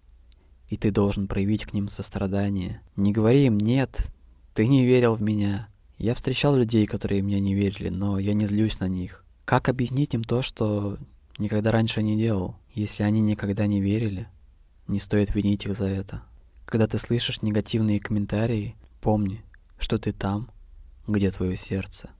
И 0.68 0.76
ты 0.76 0.90
должен 0.90 1.28
проявить 1.28 1.64
к 1.64 1.72
ним 1.72 1.88
сострадание. 1.88 2.80
Не 2.96 3.12
говори 3.12 3.46
им 3.46 3.58
«нет, 3.58 4.10
ты 4.54 4.66
не 4.66 4.84
верил 4.84 5.14
в 5.14 5.22
меня». 5.22 5.68
Я 5.98 6.14
встречал 6.14 6.54
людей, 6.56 6.86
которые 6.86 7.22
мне 7.22 7.40
не 7.40 7.54
верили, 7.54 7.88
но 7.88 8.18
я 8.18 8.34
не 8.34 8.46
злюсь 8.46 8.80
на 8.80 8.88
них. 8.88 9.24
Как 9.46 9.68
объяснить 9.68 10.12
им 10.12 10.24
то, 10.24 10.42
что 10.42 10.98
никогда 11.38 11.70
раньше 11.70 12.02
не 12.02 12.18
делал? 12.18 12.56
Если 12.74 13.02
они 13.02 13.22
никогда 13.22 13.66
не 13.66 13.80
верили, 13.80 14.28
не 14.88 14.98
стоит 14.98 15.34
винить 15.34 15.64
их 15.64 15.74
за 15.74 15.86
это. 15.86 16.22
Когда 16.66 16.86
ты 16.86 16.98
слышишь 16.98 17.40
негативные 17.40 18.00
комментарии, 18.00 18.76
помни, 19.00 19.42
что 19.78 19.98
ты 19.98 20.12
там, 20.12 20.50
где 21.06 21.30
твое 21.30 21.56
сердце. 21.56 22.10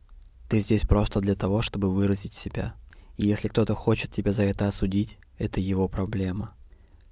Ты 0.49 0.61
здесь 0.61 0.83
просто 0.83 1.21
для 1.21 1.35
того, 1.35 1.61
чтобы 1.61 1.93
выразить 1.93 2.33
себя. 2.33 2.75
И 3.17 3.26
если 3.26 3.49
кто-то 3.49 3.75
хочет 3.75 4.12
тебя 4.12 4.33
за 4.33 4.45
это 4.45 4.69
осудить, 4.69 5.19
это 5.37 5.61
его 5.61 5.88
проблема. 5.88 6.55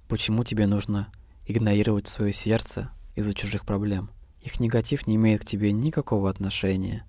Почему 0.07 0.43
тебе 0.43 0.65
нужно 0.65 1.09
игнорировать 1.45 2.07
свое 2.07 2.33
сердце 2.33 2.89
из-за 3.15 3.33
чужих 3.33 3.65
проблем? 3.65 4.09
Их 4.41 4.59
негатив 4.59 5.07
не 5.07 5.15
имеет 5.15 5.41
к 5.41 5.45
тебе 5.45 5.71
никакого 5.71 6.29
отношения. 6.29 7.05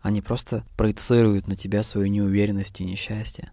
Они 0.00 0.20
просто 0.20 0.64
проецируют 0.76 1.46
на 1.46 1.56
тебя 1.56 1.82
свою 1.82 2.08
неуверенность 2.08 2.80
и 2.80 2.84
несчастье. 2.84 3.52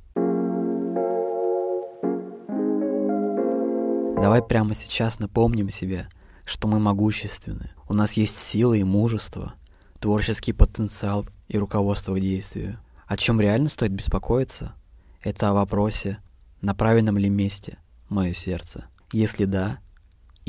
Давай 4.20 4.42
прямо 4.42 4.74
сейчас 4.74 5.20
напомним 5.20 5.70
себе, 5.70 6.10
что 6.44 6.68
мы 6.68 6.80
могущественны. 6.80 7.72
У 7.88 7.94
нас 7.94 8.14
есть 8.14 8.36
сила 8.38 8.74
и 8.74 8.84
мужество, 8.84 9.54
творческий 10.00 10.52
потенциал 10.52 11.26
и 11.48 11.58
руководство 11.58 12.16
к 12.16 12.20
действию. 12.20 12.80
О 13.08 13.16
чем 13.16 13.40
реально 13.40 13.70
стоит 13.70 13.92
беспокоиться? 13.92 14.74
Это 15.22 15.50
о 15.50 15.54
вопросе, 15.54 16.18
на 16.62 16.74
правильном 16.74 17.18
ли 17.18 17.30
месте 17.30 17.78
мое 18.10 18.34
сердце. 18.34 18.86
Если 19.12 19.46
да, 19.46 19.80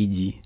иди 0.05 0.43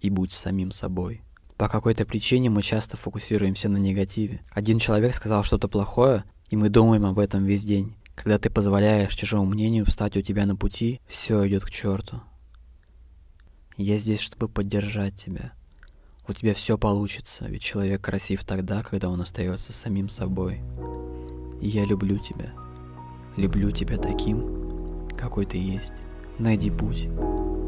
и 0.00 0.10
будь 0.10 0.32
самим 0.32 0.70
собой. 0.70 1.22
По 1.56 1.68
какой-то 1.68 2.04
причине 2.04 2.50
мы 2.50 2.62
часто 2.62 2.96
фокусируемся 2.96 3.68
на 3.68 3.78
негативе. 3.78 4.42
Один 4.50 4.78
человек 4.78 5.14
сказал 5.14 5.42
что-то 5.42 5.68
плохое, 5.68 6.24
и 6.50 6.56
мы 6.56 6.68
думаем 6.68 7.06
об 7.06 7.18
этом 7.18 7.44
весь 7.44 7.64
день. 7.64 7.96
Когда 8.14 8.38
ты 8.38 8.50
позволяешь 8.50 9.14
чужому 9.14 9.46
мнению 9.46 9.86
встать 9.86 10.16
у 10.16 10.22
тебя 10.22 10.46
на 10.46 10.56
пути, 10.56 11.00
все 11.06 11.46
идет 11.48 11.64
к 11.64 11.70
черту. 11.70 12.20
Я 13.76 13.98
здесь, 13.98 14.20
чтобы 14.20 14.48
поддержать 14.48 15.16
тебя. 15.16 15.52
У 16.28 16.32
тебя 16.32 16.54
все 16.54 16.76
получится, 16.76 17.46
ведь 17.46 17.62
человек 17.62 18.02
красив 18.02 18.44
тогда, 18.44 18.82
когда 18.82 19.08
он 19.08 19.20
остается 19.20 19.72
самим 19.72 20.08
собой. 20.08 20.60
И 21.60 21.68
я 21.68 21.84
люблю 21.84 22.18
тебя. 22.18 22.52
Люблю 23.36 23.70
тебя 23.70 23.96
таким, 23.96 25.08
какой 25.16 25.46
ты 25.46 25.58
есть. 25.58 25.92
Найди 26.38 26.70
путь, 26.70 27.08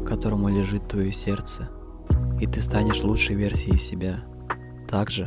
которому 0.07 0.47
лежит 0.49 0.87
твое 0.87 1.11
сердце, 1.11 1.69
и 2.39 2.45
ты 2.45 2.61
станешь 2.61 3.03
лучшей 3.03 3.35
версией 3.35 3.79
себя. 3.79 4.19
Так 4.87 5.09
же, 5.09 5.25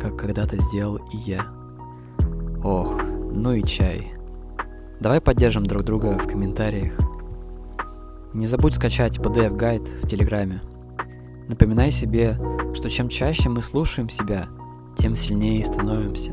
как 0.00 0.16
когда-то 0.16 0.56
сделал 0.60 1.00
и 1.12 1.16
я. 1.16 1.46
Ох, 2.62 3.00
ну 3.32 3.54
и 3.54 3.62
чай. 3.64 4.12
Давай 5.00 5.20
поддержим 5.20 5.64
друг 5.64 5.82
друга 5.82 6.16
в 6.16 6.28
комментариях. 6.28 6.96
Не 8.34 8.46
забудь 8.46 8.74
скачать 8.74 9.18
PDF-гайд 9.18 9.88
в 9.88 10.06
Телеграме. 10.06 10.62
Напоминай 11.48 11.90
себе, 11.90 12.38
что 12.72 12.88
чем 12.88 13.08
чаще 13.08 13.48
мы 13.48 13.62
слушаем 13.62 14.08
себя, 14.08 14.46
тем 14.96 15.16
сильнее 15.16 15.64
становимся. 15.64 16.32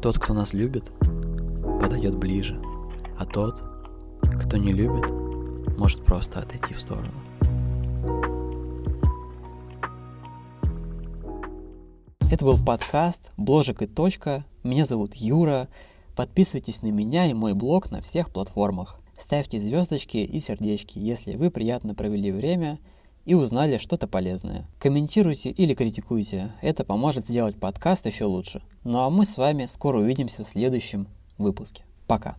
Тот, 0.00 0.18
кто 0.18 0.34
нас 0.34 0.52
любит, 0.52 0.90
подойдет 1.80 2.16
ближе, 2.16 2.60
а 3.18 3.24
тот, 3.24 3.62
кто 4.38 4.56
не 4.56 4.72
любит, 4.72 5.10
может 5.78 6.04
просто 6.04 6.40
отойти 6.40 6.74
в 6.74 6.80
сторону. 6.80 7.12
Это 12.30 12.44
был 12.46 12.56
подкаст 12.56 13.30
«Бложек 13.36 13.82
и 13.82 13.86
точка». 13.86 14.46
Меня 14.62 14.84
зовут 14.84 15.14
Юра. 15.14 15.68
Подписывайтесь 16.16 16.82
на 16.82 16.90
меня 16.90 17.26
и 17.30 17.34
мой 17.34 17.52
блог 17.52 17.90
на 17.90 18.00
всех 18.00 18.30
платформах. 18.32 19.00
Ставьте 19.18 19.60
звездочки 19.60 20.16
и 20.16 20.40
сердечки, 20.40 20.98
если 20.98 21.36
вы 21.36 21.50
приятно 21.50 21.94
провели 21.94 22.32
время 22.32 22.78
и 23.24 23.34
узнали 23.34 23.76
что-то 23.76 24.08
полезное. 24.08 24.66
Комментируйте 24.78 25.50
или 25.50 25.74
критикуйте, 25.74 26.52
это 26.60 26.84
поможет 26.84 27.28
сделать 27.28 27.60
подкаст 27.60 28.06
еще 28.06 28.24
лучше. 28.24 28.62
Ну 28.82 29.00
а 29.00 29.10
мы 29.10 29.24
с 29.24 29.36
вами 29.36 29.66
скоро 29.66 29.98
увидимся 29.98 30.42
в 30.42 30.48
следующем 30.48 31.08
выпуске. 31.38 31.84
Пока. 32.06 32.36